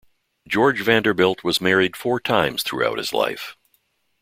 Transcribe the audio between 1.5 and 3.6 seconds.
married four times throughout his life.